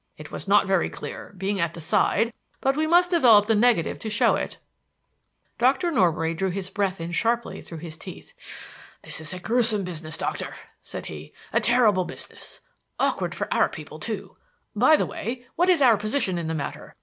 [0.17, 3.99] It was not very clear, being at the side, but we must develop the negative
[3.99, 4.57] to show it."
[5.59, 5.91] Dr.
[5.91, 8.33] Norbury drew his breath in sharply through his teeth.
[9.03, 10.49] "This is a gruesome business, Doctor,"
[10.81, 11.33] said he.
[11.53, 12.61] "A terrible business.
[12.99, 14.37] Awkward for our people, too.
[14.75, 16.95] By the way, what is our position in the matter?